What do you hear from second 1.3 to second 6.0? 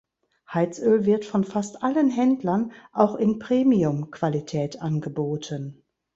fast allen Händlern auch in „Premium“-Qualität angeboten.